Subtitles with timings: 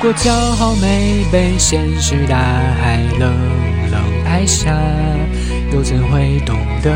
[0.00, 2.36] 果骄傲没被现实大
[2.80, 3.32] 海冷
[3.90, 4.70] 冷拍下，
[5.72, 6.90] 又怎会懂得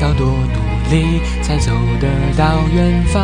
[0.00, 3.20] 要多努力才走得到远方？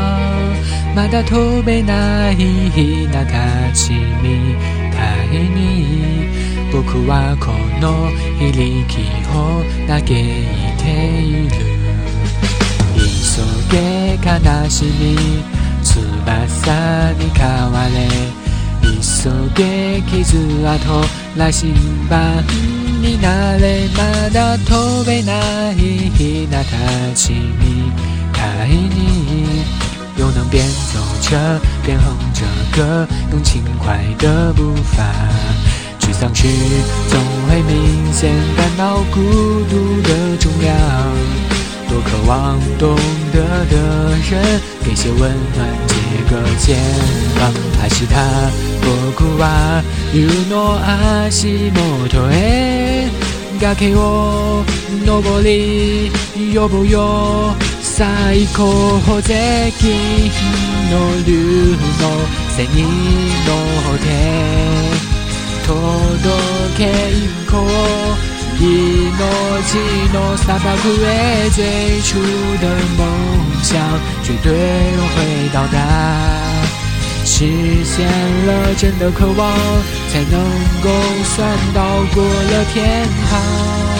[0.94, 4.54] まだ飛べない日なたちみ
[4.92, 4.98] た
[5.32, 6.28] いに
[6.70, 9.00] 僕はこの非力
[9.32, 10.06] を嘆い
[10.76, 10.82] て
[11.22, 11.50] いる
[12.94, 13.00] 急
[13.70, 14.28] げ悲
[14.68, 15.42] しみ
[15.82, 17.40] 翼に変
[17.72, 18.45] われ
[19.00, 21.04] 急げ傷跡
[21.36, 21.74] 羅針
[22.08, 22.44] 盤
[23.00, 27.90] になれまだ飛べないひなたちみ
[28.32, 29.64] たいに
[30.18, 35.02] 又能边走着边哼着歌，用轻快的步伐。
[35.98, 36.46] 沮丧时
[37.08, 39.20] 总会明显感到孤
[39.70, 41.55] 独的重量。
[42.27, 42.93] 望懂
[43.31, 43.39] 得
[43.71, 43.75] 的
[44.29, 45.95] 人给些温暖，借
[46.29, 46.75] 个肩
[47.39, 47.41] 膀。
[47.79, 49.81] 还是他，僕は
[50.13, 50.77] 言うの
[51.25, 53.07] 足元へ。
[53.61, 54.63] 崖を
[55.05, 56.11] 登り
[56.53, 58.61] 呼ぶよ最高
[59.21, 59.89] 税金
[60.91, 62.03] の竜の
[62.55, 62.83] 背に
[63.47, 63.49] 乗
[63.95, 64.05] って
[65.65, 65.71] 届
[66.77, 67.65] け行こ
[68.33, 68.36] う。
[68.59, 68.65] 命
[70.13, 70.67] の砂漠
[71.05, 72.19] へ最初
[72.59, 72.63] 的
[72.97, 73.01] 梦
[73.61, 73.77] 想
[74.23, 75.75] 绝对会到达。
[77.23, 77.45] 实
[77.83, 78.07] 现
[78.47, 79.53] 了真的渴望，
[80.11, 80.39] 才能
[80.81, 80.89] 够
[81.35, 81.81] 算到
[82.15, 83.96] 过了天堂。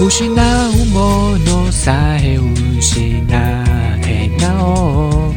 [0.00, 5.32] 失うものさえ失ってなお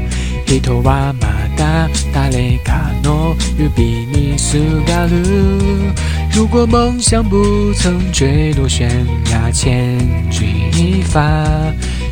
[0.45, 5.93] 人はまだ誰かの指にすがる
[6.33, 8.89] 如果梦想不曾坠落悬
[9.25, 9.97] 崖，千
[10.29, 11.19] 钧一发，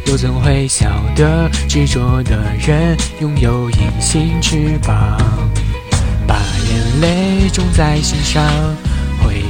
[0.08, 5.18] 又怎会晓得执着的人拥有隐形翅膀，
[6.28, 6.36] 把
[6.68, 8.44] 眼泪种在心上。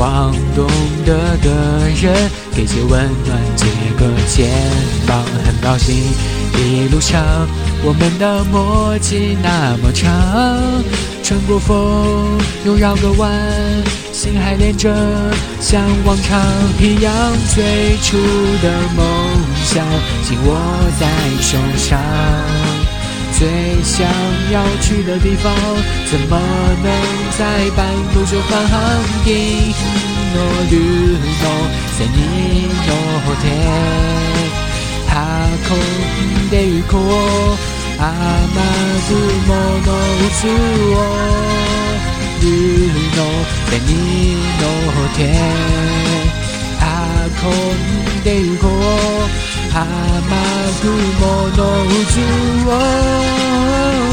[0.00, 0.66] 望懂
[1.04, 2.90] 得的人给些温
[3.26, 3.66] 暖，借
[3.98, 4.48] 个肩
[5.06, 5.22] 膀。
[5.44, 5.94] 很高兴
[6.54, 7.22] 一路上
[7.84, 10.08] 我们的默契那么长，
[11.22, 13.30] 穿过风又绕个弯，
[14.10, 14.90] 心还连着，
[15.60, 16.40] 像往常
[16.80, 17.12] 一样。
[17.54, 18.16] 最初
[18.62, 19.04] 的梦
[19.66, 19.84] 想
[20.24, 20.56] 紧握
[20.98, 21.06] 在
[21.42, 22.79] 手上。
[23.38, 23.48] 最
[23.82, 24.06] 想
[24.52, 25.52] 要去的地方，
[26.10, 26.38] 怎么
[26.82, 26.86] 能
[27.38, 28.78] 在半途就返航？
[29.24, 29.28] 一
[30.32, 30.36] 诺
[30.70, 30.74] 绿
[31.40, 31.44] 诺，
[31.98, 32.18] 在你
[32.86, 32.88] 诺
[33.40, 33.44] 天，
[35.08, 35.10] 他
[35.66, 35.68] 空
[36.50, 36.92] 的雨空，
[37.98, 38.02] 阿
[38.54, 38.58] 玛
[39.08, 39.10] 祖
[39.46, 39.50] 莫
[39.84, 40.22] 诺乌
[40.94, 40.96] 我，
[49.70, 49.80] 空。
[49.84, 50.30] 浜
[50.82, 52.66] 雲の渦
[54.06, 54.09] を